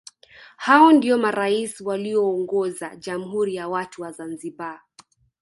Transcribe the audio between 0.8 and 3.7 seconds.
ndio marais walioongoza Jamhuri ya